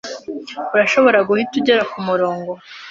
[0.73, 2.51] Urashobora guhita ugera kumurongo?